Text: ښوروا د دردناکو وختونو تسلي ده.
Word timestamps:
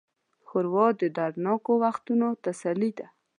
ښوروا 0.47 0.87
د 1.01 1.03
دردناکو 1.17 1.71
وختونو 1.83 2.27
تسلي 2.45 2.91
ده. 2.99 3.07